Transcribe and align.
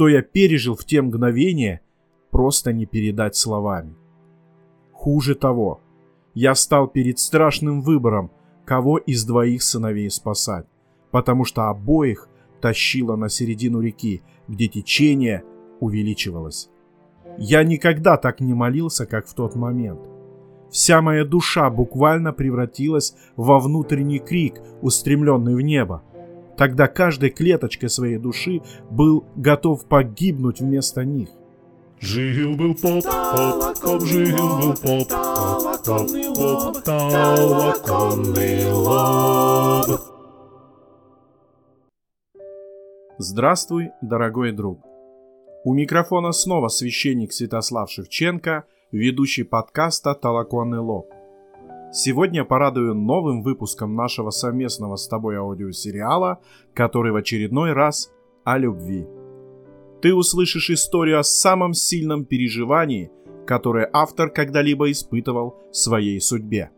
Что 0.00 0.08
я 0.08 0.22
пережил 0.22 0.76
в 0.76 0.86
те 0.86 1.02
мгновения, 1.02 1.82
просто 2.30 2.72
не 2.72 2.86
передать 2.86 3.36
словами. 3.36 3.94
Хуже 4.92 5.34
того, 5.34 5.82
я 6.32 6.54
стал 6.54 6.88
перед 6.88 7.18
страшным 7.18 7.82
выбором, 7.82 8.30
кого 8.64 8.96
из 8.96 9.26
двоих 9.26 9.62
сыновей 9.62 10.08
спасать, 10.08 10.64
потому 11.10 11.44
что 11.44 11.68
обоих 11.68 12.30
тащило 12.62 13.14
на 13.16 13.28
середину 13.28 13.82
реки, 13.82 14.22
где 14.48 14.68
течение 14.68 15.44
увеличивалось. 15.80 16.70
Я 17.36 17.62
никогда 17.62 18.16
так 18.16 18.40
не 18.40 18.54
молился, 18.54 19.04
как 19.04 19.26
в 19.26 19.34
тот 19.34 19.54
момент. 19.54 20.00
Вся 20.70 21.02
моя 21.02 21.26
душа 21.26 21.68
буквально 21.68 22.32
превратилась 22.32 23.14
во 23.36 23.58
внутренний 23.58 24.18
крик, 24.18 24.62
устремленный 24.80 25.54
в 25.54 25.60
небо. 25.60 26.02
Тогда 26.60 26.88
каждой 26.88 27.30
клеточкой 27.30 27.88
своей 27.88 28.18
души 28.18 28.60
был 28.90 29.24
готов 29.34 29.86
погибнуть 29.86 30.60
вместо 30.60 31.06
них. 31.06 31.30
Жил-был 32.00 32.74
поп, 32.74 33.02
поп, 33.02 33.80
поп, 33.80 34.02
жил-был 34.02 34.74
поп, 34.74 35.08
поп, 35.08 35.82
поп, 35.86 36.10
поп, 36.36 36.82
толоконный 36.84 38.70
лоб. 38.72 39.86
Здравствуй, 43.16 43.92
дорогой 44.02 44.52
друг. 44.52 44.82
У 45.64 45.72
микрофона 45.72 46.32
снова 46.32 46.68
священник 46.68 47.32
Святослав 47.32 47.90
Шевченко, 47.90 48.64
ведущий 48.92 49.44
подкаста 49.44 50.14
«Толоконный 50.14 50.80
лоб». 50.80 51.19
Сегодня 51.92 52.44
порадую 52.44 52.94
новым 52.94 53.42
выпуском 53.42 53.96
нашего 53.96 54.30
совместного 54.30 54.94
с 54.94 55.08
тобой 55.08 55.36
аудиосериала, 55.36 56.40
который 56.72 57.10
в 57.10 57.16
очередной 57.16 57.72
раз 57.72 58.12
о 58.44 58.58
любви. 58.58 59.08
Ты 60.00 60.14
услышишь 60.14 60.70
историю 60.70 61.18
о 61.18 61.24
самом 61.24 61.74
сильном 61.74 62.24
переживании, 62.24 63.10
которое 63.44 63.90
автор 63.92 64.30
когда-либо 64.30 64.88
испытывал 64.92 65.56
в 65.72 65.76
своей 65.76 66.20
судьбе. 66.20 66.70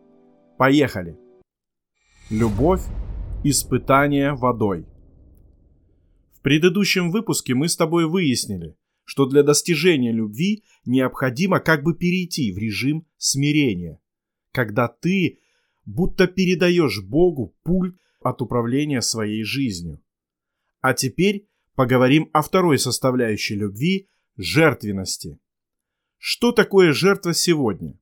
Поехали! 0.56 1.18
Любовь– 2.30 2.82
испытание 3.44 4.32
водой. 4.32 4.86
В 6.32 6.40
предыдущем 6.40 7.10
выпуске 7.10 7.54
мы 7.54 7.68
с 7.68 7.76
тобой 7.76 8.06
выяснили, 8.06 8.76
что 9.04 9.26
для 9.26 9.42
достижения 9.42 10.10
любви 10.10 10.64
необходимо 10.86 11.60
как 11.60 11.82
бы 11.82 11.94
перейти 11.94 12.50
в 12.50 12.56
режим 12.56 13.06
смирения, 13.18 14.00
когда 14.52 14.88
ты 14.88 15.40
будто 15.84 16.26
передаешь 16.26 17.02
Богу 17.02 17.56
пульт 17.64 17.96
от 18.20 18.40
управления 18.40 19.00
своей 19.00 19.42
жизнью. 19.42 20.00
А 20.80 20.94
теперь 20.94 21.48
поговорим 21.74 22.30
о 22.32 22.42
второй 22.42 22.78
составляющей 22.78 23.56
любви– 23.56 24.08
жертвенности. 24.36 25.38
Что 26.18 26.52
такое 26.52 26.92
жертва 26.92 27.34
сегодня? 27.34 27.98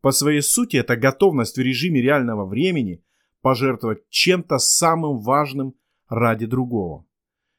По 0.00 0.10
своей 0.10 0.42
сути 0.42 0.76
это 0.76 0.96
готовность 0.96 1.56
в 1.56 1.60
режиме 1.60 2.02
реального 2.02 2.44
времени 2.44 3.02
пожертвовать 3.40 4.08
чем-то 4.10 4.58
самым 4.58 5.20
важным 5.20 5.74
ради 6.08 6.46
другого. 6.46 7.06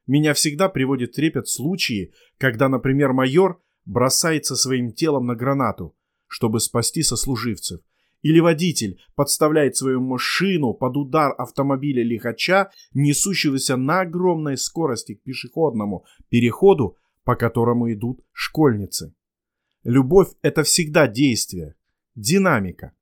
Меня 0.05 0.33
всегда 0.33 0.69
приводит 0.69 1.13
трепет 1.13 1.47
случаи, 1.47 2.13
когда, 2.37 2.67
например, 2.67 3.13
майор 3.13 3.61
бросается 3.85 4.55
своим 4.55 4.91
телом 4.91 5.25
на 5.25 5.35
гранату, 5.35 5.95
чтобы 6.27 6.59
спасти 6.59 7.03
сослуживцев, 7.03 7.81
или 8.23 8.39
водитель 8.39 8.99
подставляет 9.15 9.75
свою 9.75 10.01
машину 10.01 10.73
под 10.73 10.97
удар 10.97 11.35
автомобиля 11.37 12.03
лихача, 12.03 12.71
несущегося 12.93 13.75
на 13.75 14.01
огромной 14.01 14.57
скорости 14.57 15.13
к 15.13 15.23
пешеходному 15.23 16.05
переходу, 16.29 16.97
по 17.23 17.35
которому 17.35 17.91
идут 17.93 18.21
школьницы. 18.31 19.13
Любовь– 19.83 20.29
это 20.41 20.63
всегда 20.63 21.07
действие, 21.07 21.75
динамика. 22.15 22.93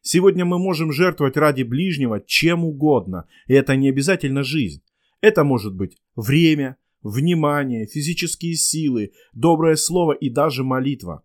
Сегодня 0.00 0.44
мы 0.44 0.58
можем 0.58 0.90
жертвовать 0.90 1.36
ради 1.36 1.62
ближнего 1.62 2.20
чем 2.20 2.64
угодно, 2.64 3.28
и 3.46 3.52
это 3.52 3.76
не 3.76 3.90
обязательно 3.90 4.42
жизнь. 4.42 4.82
Это 5.20 5.44
может 5.44 5.76
быть 5.76 5.98
время, 6.16 6.76
внимание, 7.02 7.86
физические 7.86 8.54
силы, 8.54 9.12
доброе 9.34 9.76
слово 9.76 10.12
и 10.12 10.30
даже 10.30 10.64
молитва. 10.64 11.22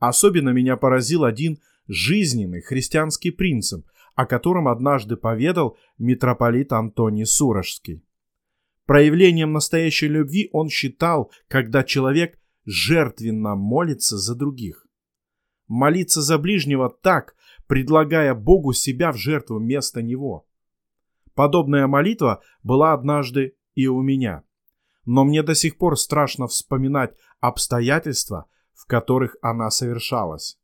Особенно 0.00 0.50
меня 0.50 0.76
поразил 0.76 1.24
один 1.24 1.60
жизненный 1.88 2.60
христианский 2.60 3.30
принцип, 3.30 3.86
о 4.14 4.26
котором 4.26 4.68
однажды 4.68 5.16
поведал 5.16 5.76
митрополит 5.98 6.72
Антоний 6.72 7.26
Сурожский. 7.26 8.04
Проявлением 8.86 9.52
настоящей 9.52 10.08
любви 10.08 10.48
он 10.52 10.68
считал, 10.68 11.30
когда 11.48 11.82
человек 11.84 12.38
жертвенно 12.64 13.54
молится 13.54 14.16
за 14.16 14.34
других. 14.34 14.86
Молиться 15.66 16.22
за 16.22 16.38
ближнего 16.38 16.88
так, 16.88 17.34
предлагая 17.66 18.34
Богу 18.34 18.72
себя 18.72 19.12
в 19.12 19.16
жертву 19.16 19.58
вместо 19.58 20.02
него. 20.02 20.46
Подобная 21.34 21.86
молитва 21.86 22.42
была 22.62 22.94
однажды 22.94 23.56
и 23.74 23.86
у 23.86 24.00
меня. 24.02 24.42
Но 25.04 25.24
мне 25.24 25.42
до 25.42 25.54
сих 25.54 25.78
пор 25.78 25.96
страшно 25.98 26.46
вспоминать 26.46 27.14
обстоятельства, 27.40 28.46
в 28.74 28.86
которых 28.86 29.36
она 29.42 29.70
совершалась. 29.70 30.58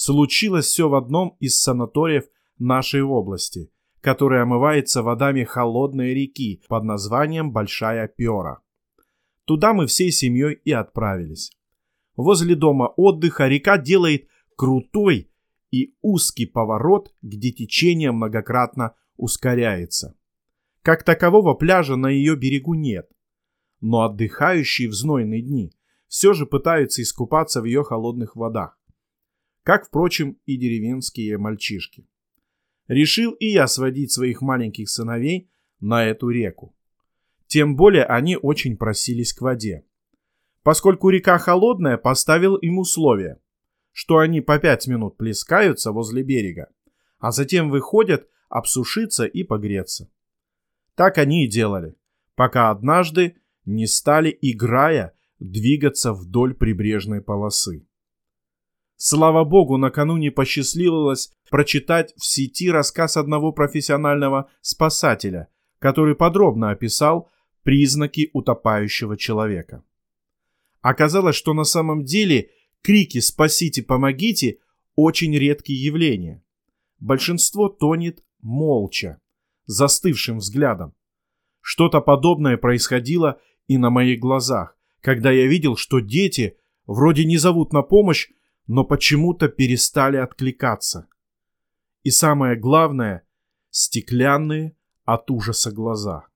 Случилось 0.00 0.66
все 0.66 0.88
в 0.88 0.94
одном 0.94 1.36
из 1.40 1.60
санаториев 1.60 2.26
нашей 2.56 3.02
области, 3.02 3.72
который 4.00 4.40
омывается 4.40 5.02
водами 5.02 5.42
холодной 5.42 6.14
реки 6.14 6.62
под 6.68 6.84
названием 6.84 7.50
Большая 7.50 8.06
Пера. 8.06 8.60
Туда 9.44 9.74
мы 9.74 9.88
всей 9.88 10.12
семьей 10.12 10.60
и 10.64 10.70
отправились. 10.70 11.50
Возле 12.14 12.54
дома 12.54 12.84
отдыха 12.96 13.48
река 13.48 13.76
делает 13.76 14.28
крутой 14.54 15.32
и 15.72 15.96
узкий 16.00 16.46
поворот, 16.46 17.12
где 17.20 17.50
течение 17.50 18.12
многократно 18.12 18.94
ускоряется. 19.16 20.14
Как 20.82 21.02
такового 21.02 21.54
пляжа 21.54 21.96
на 21.96 22.06
ее 22.06 22.36
берегу 22.36 22.74
нет. 22.74 23.10
Но 23.80 24.02
отдыхающие 24.02 24.88
в 24.88 24.92
знойные 24.92 25.42
дни 25.42 25.72
все 26.06 26.34
же 26.34 26.46
пытаются 26.46 27.02
искупаться 27.02 27.60
в 27.60 27.64
ее 27.64 27.82
холодных 27.82 28.36
водах 28.36 28.77
как, 29.68 29.86
впрочем, 29.86 30.38
и 30.46 30.56
деревенские 30.56 31.36
мальчишки. 31.36 32.08
Решил 32.86 33.32
и 33.32 33.48
я 33.48 33.66
сводить 33.66 34.10
своих 34.10 34.40
маленьких 34.40 34.88
сыновей 34.88 35.50
на 35.78 36.06
эту 36.06 36.30
реку. 36.30 36.74
Тем 37.48 37.76
более 37.76 38.06
они 38.06 38.38
очень 38.38 38.78
просились 38.78 39.34
к 39.34 39.42
воде. 39.42 39.84
Поскольку 40.62 41.10
река 41.10 41.36
холодная, 41.36 41.98
поставил 41.98 42.56
им 42.56 42.78
условие, 42.78 43.40
что 43.92 44.16
они 44.16 44.40
по 44.40 44.58
пять 44.58 44.86
минут 44.86 45.18
плескаются 45.18 45.92
возле 45.92 46.22
берега, 46.22 46.70
а 47.18 47.30
затем 47.30 47.68
выходят 47.68 48.26
обсушиться 48.48 49.26
и 49.26 49.42
погреться. 49.42 50.10
Так 50.94 51.18
они 51.18 51.44
и 51.44 51.46
делали, 51.46 51.94
пока 52.36 52.70
однажды 52.70 53.36
не 53.66 53.86
стали, 53.86 54.34
играя, 54.40 55.12
двигаться 55.38 56.14
вдоль 56.14 56.54
прибрежной 56.54 57.20
полосы. 57.20 57.86
Слава 59.00 59.44
богу, 59.44 59.76
накануне 59.76 60.32
посчастливилось 60.32 61.30
прочитать 61.50 62.12
в 62.16 62.26
сети 62.26 62.68
рассказ 62.68 63.16
одного 63.16 63.52
профессионального 63.52 64.50
спасателя, 64.60 65.46
который 65.78 66.16
подробно 66.16 66.72
описал 66.72 67.30
признаки 67.62 68.28
утопающего 68.32 69.16
человека. 69.16 69.84
Оказалось, 70.80 71.36
что 71.36 71.54
на 71.54 71.62
самом 71.62 72.04
деле 72.04 72.50
крики 72.82 73.20
«спасите, 73.20 73.84
помогите» 73.84 74.58
очень 74.96 75.32
редкие 75.36 75.80
явления. 75.80 76.42
Большинство 76.98 77.68
тонет 77.68 78.24
молча, 78.42 79.20
застывшим 79.66 80.38
взглядом. 80.38 80.92
Что-то 81.60 82.00
подобное 82.00 82.56
происходило 82.56 83.40
и 83.68 83.78
на 83.78 83.90
моих 83.90 84.18
глазах, 84.18 84.76
когда 85.00 85.30
я 85.30 85.46
видел, 85.46 85.76
что 85.76 86.00
дети 86.00 86.56
вроде 86.86 87.24
не 87.24 87.36
зовут 87.36 87.72
на 87.72 87.82
помощь, 87.82 88.28
но 88.68 88.84
почему-то 88.84 89.48
перестали 89.48 90.18
откликаться. 90.18 91.08
И 92.04 92.10
самое 92.10 92.54
главное, 92.54 93.22
стеклянные 93.70 94.76
от 95.04 95.30
ужаса 95.30 95.72
глаза. 95.72 96.26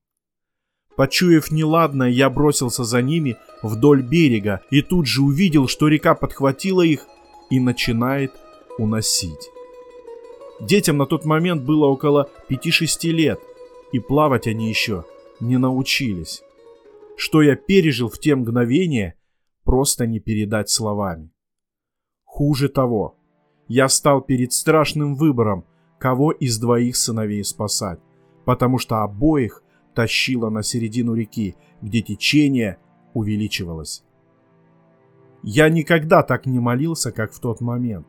Почуяв 0.96 1.50
неладное, 1.50 2.08
я 2.08 2.28
бросился 2.30 2.84
за 2.84 3.02
ними 3.02 3.36
вдоль 3.62 4.02
берега 4.02 4.62
и 4.70 4.82
тут 4.82 5.06
же 5.06 5.22
увидел, 5.22 5.68
что 5.68 5.88
река 5.88 6.14
подхватила 6.14 6.82
их 6.82 7.06
и 7.50 7.60
начинает 7.60 8.32
уносить. 8.78 9.50
Детям 10.60 10.96
на 10.96 11.06
тот 11.06 11.24
момент 11.24 11.62
было 11.62 11.86
около 11.86 12.30
5-6 12.48 13.10
лет, 13.10 13.40
и 13.92 13.98
плавать 13.98 14.46
они 14.46 14.68
еще 14.68 15.04
не 15.40 15.58
научились. 15.58 16.42
Что 17.16 17.42
я 17.42 17.56
пережил 17.56 18.08
в 18.08 18.18
те 18.18 18.34
мгновения, 18.34 19.16
просто 19.64 20.06
не 20.06 20.18
передать 20.18 20.70
словами. 20.70 21.30
Хуже 22.32 22.70
того, 22.70 23.14
я 23.68 23.90
стал 23.90 24.22
перед 24.22 24.54
страшным 24.54 25.16
выбором, 25.16 25.66
кого 25.98 26.32
из 26.32 26.58
двоих 26.58 26.96
сыновей 26.96 27.44
спасать, 27.44 28.00
потому 28.46 28.78
что 28.78 29.02
обоих 29.02 29.62
тащило 29.94 30.48
на 30.48 30.62
середину 30.62 31.12
реки, 31.12 31.56
где 31.82 32.00
течение 32.00 32.78
увеличивалось. 33.12 34.02
Я 35.42 35.68
никогда 35.68 36.22
так 36.22 36.46
не 36.46 36.58
молился, 36.58 37.12
как 37.12 37.34
в 37.34 37.38
тот 37.38 37.60
момент. 37.60 38.06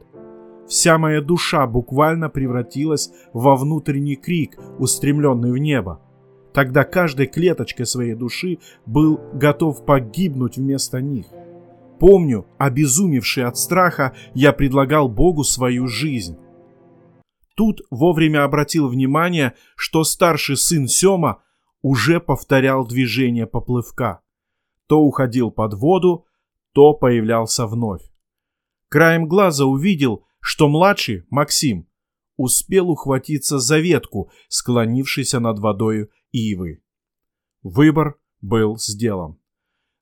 Вся 0.70 0.98
моя 0.98 1.20
душа 1.20 1.68
буквально 1.68 2.30
превратилась 2.30 3.12
во 3.34 3.58
внутренний 3.58 4.16
крик, 4.16 4.58
устремленный 4.80 5.52
в 5.52 5.58
небо. 5.58 6.00
Тогда 6.54 6.86
каждой 6.86 7.28
клеточкой 7.28 7.86
своей 7.86 8.16
души 8.16 8.60
был 8.86 9.20
готов 9.34 9.84
погибнуть 9.84 10.56
вместо 10.56 11.02
них. 11.02 11.26
Помню, 12.04 12.46
обезумевший 12.58 13.46
от 13.46 13.58
страха, 13.58 14.14
я 14.34 14.52
предлагал 14.52 15.08
Богу 15.08 15.46
свою 15.46 15.88
жизнь. 15.88 16.38
Тут 17.56 17.80
вовремя 17.90 18.44
обратил 18.44 18.90
внимание, 18.90 19.54
что 19.78 20.04
старший 20.04 20.58
сын 20.58 20.90
Сема 20.90 21.42
уже 21.82 22.20
повторял 22.20 22.86
движение 22.86 23.48
поплывка. 23.48 24.20
То 24.88 25.00
уходил 25.00 25.50
под 25.50 25.76
воду, 25.76 26.26
то 26.74 26.94
появлялся 26.94 27.68
вновь. 27.68 28.04
Краем 28.90 29.30
глаза 29.30 29.64
увидел, 29.64 30.26
что 30.42 30.68
младший, 30.68 31.24
Максим, 31.30 31.88
успел 32.36 32.90
ухватиться 32.90 33.60
за 33.60 33.80
ветку, 33.80 34.30
склонившейся 34.50 35.40
над 35.40 35.60
водою 35.60 36.10
ивы. 36.34 36.84
Выбор 37.62 38.20
был 38.42 38.78
сделан. 38.78 39.38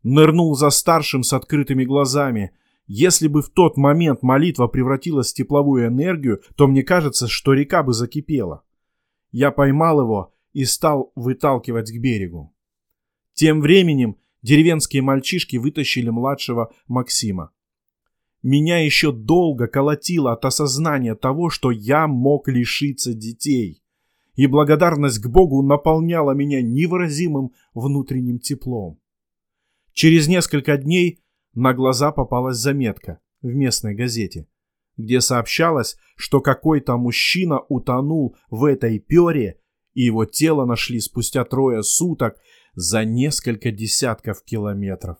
Нырнул 0.03 0.55
за 0.55 0.69
старшим 0.69 1.23
с 1.23 1.33
открытыми 1.33 1.85
глазами. 1.85 2.51
Если 2.87 3.27
бы 3.27 3.41
в 3.41 3.49
тот 3.49 3.77
момент 3.77 4.23
молитва 4.23 4.67
превратилась 4.67 5.31
в 5.31 5.35
тепловую 5.35 5.87
энергию, 5.87 6.41
то 6.55 6.67
мне 6.67 6.83
кажется, 6.83 7.27
что 7.27 7.53
река 7.53 7.83
бы 7.83 7.93
закипела. 7.93 8.63
Я 9.31 9.51
поймал 9.51 10.01
его 10.01 10.33
и 10.53 10.65
стал 10.65 11.11
выталкивать 11.15 11.91
к 11.91 11.99
берегу. 11.99 12.53
Тем 13.33 13.61
временем 13.61 14.17
деревенские 14.41 15.01
мальчишки 15.01 15.57
вытащили 15.57 16.09
младшего 16.09 16.73
Максима. 16.87 17.51
Меня 18.43 18.83
еще 18.83 19.11
долго 19.11 19.67
колотило 19.67 20.33
от 20.33 20.45
осознания 20.45 21.15
того, 21.15 21.49
что 21.49 21.69
я 21.69 22.07
мог 22.07 22.47
лишиться 22.47 23.13
детей. 23.13 23.83
И 24.33 24.47
благодарность 24.47 25.19
к 25.19 25.27
Богу 25.27 25.61
наполняла 25.61 26.31
меня 26.31 26.61
невыразимым 26.61 27.51
внутренним 27.73 28.39
теплом. 28.39 29.00
Через 29.93 30.27
несколько 30.27 30.77
дней 30.77 31.23
на 31.53 31.73
глаза 31.73 32.11
попалась 32.11 32.57
заметка 32.57 33.19
в 33.41 33.47
местной 33.47 33.93
газете, 33.93 34.47
где 34.97 35.21
сообщалось, 35.21 35.97
что 36.15 36.41
какой-то 36.41 36.97
мужчина 36.97 37.59
утонул 37.59 38.37
в 38.49 38.65
этой 38.65 38.99
пере 38.99 39.61
и 39.93 40.03
его 40.03 40.25
тело 40.25 40.65
нашли 40.65 40.99
спустя 40.99 41.43
трое 41.43 41.83
суток 41.83 42.37
за 42.73 43.03
несколько 43.03 43.71
десятков 43.71 44.43
километров. 44.43 45.17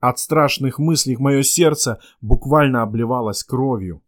От 0.00 0.18
страшных 0.18 0.78
мыслей 0.78 1.16
мое 1.16 1.42
сердце 1.42 2.00
буквально 2.20 2.82
обливалось 2.82 3.44
кровью. 3.44 4.02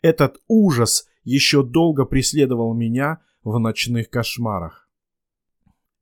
Этот 0.00 0.40
ужас 0.48 1.06
еще 1.22 1.62
долго 1.62 2.06
преследовал 2.06 2.72
меня 2.72 3.20
в 3.42 3.58
ночных 3.58 4.08
кошмарах. 4.08 4.88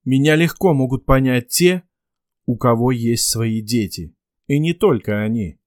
Меня 0.04 0.36
легко 0.36 0.72
могут 0.72 1.04
понять 1.04 1.48
те, 1.48 1.82
у 2.46 2.56
кого 2.56 2.92
есть 2.92 3.28
свои 3.28 3.60
дети. 3.60 4.14
И 4.46 4.58
не 4.58 4.72
только 4.72 5.20
они. 5.22 5.58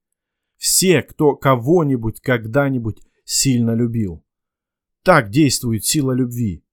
Все, 0.57 1.01
кто 1.03 1.35
кого-нибудь 1.35 2.21
когда-нибудь 2.21 3.01
сильно 3.25 3.75
любил. 3.75 4.25
Так 5.03 5.29
действует 5.29 5.85
сила 5.85 6.13
любви. 6.13 6.63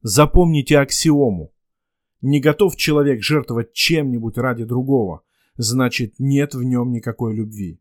Запомните 0.00 0.78
аксиому. 0.78 1.52
Не 2.20 2.40
готов 2.40 2.76
человек 2.76 3.22
жертвовать 3.22 3.72
чем-нибудь 3.72 4.38
ради 4.38 4.64
другого, 4.64 5.22
значит 5.56 6.14
нет 6.18 6.54
в 6.54 6.62
нем 6.62 6.92
никакой 6.92 7.34
любви. 7.34 7.80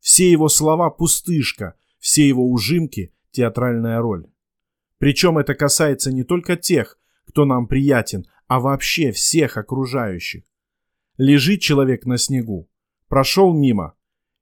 Все 0.00 0.30
его 0.30 0.48
слова 0.48 0.90
пустышка, 0.90 1.74
все 1.98 2.26
его 2.26 2.50
ужимки– 2.50 3.14
театральная 3.30 4.00
роль. 4.00 4.26
Причем 4.98 5.38
это 5.38 5.54
касается 5.54 6.12
не 6.12 6.24
только 6.24 6.56
тех, 6.56 6.98
кто 7.26 7.44
нам 7.44 7.66
приятен, 7.66 8.26
а 8.46 8.60
вообще 8.60 9.12
всех 9.12 9.56
окружающих. 9.56 10.44
Лежит 11.16 11.60
человек 11.60 12.06
на 12.06 12.18
снегу, 12.18 12.68
прошел 13.08 13.52
мимо, 13.52 13.94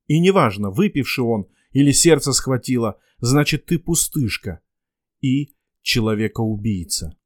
и 0.07 0.19
неважно, 0.19 0.71
выпивший 0.71 1.25
он 1.25 1.47
или 1.73 1.91
сердце 1.93 2.33
схватило, 2.33 2.99
значит 3.19 3.67
ты 3.67 3.79
пустышка. 3.79 4.61
И 5.21 5.55
человека-убийца. 5.83 7.17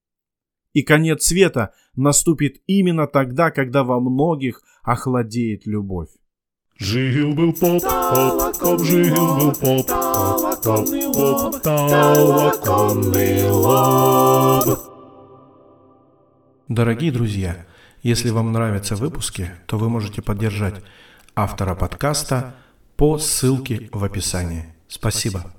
И 0.72 0.82
конец 0.82 1.24
света 1.24 1.72
наступит 1.94 2.60
именно 2.66 3.06
тогда, 3.06 3.50
когда 3.50 3.84
во 3.84 4.00
многих 4.00 4.62
охладеет 4.82 5.66
любовь. 5.66 6.10
Жил-был 6.78 7.54
поп, 7.54 7.82
поп, 7.82 8.58
поп, 8.58 8.82
жил-был 8.82 9.52
поп, 9.54 9.86
поп, 10.62 10.86
поп, 11.14 11.62
толоконный 11.62 13.48
лоб. 13.50 14.78
Дорогие 16.68 17.12
друзья, 17.12 17.66
если 18.06 18.30
вам 18.30 18.52
нравятся 18.52 18.94
выпуски, 18.94 19.50
то 19.66 19.78
вы 19.78 19.88
можете 19.88 20.22
поддержать 20.22 20.80
автора 21.34 21.74
подкаста 21.74 22.54
по 22.96 23.18
ссылке 23.18 23.90
в 23.92 24.04
описании. 24.04 24.72
Спасибо. 24.86 25.52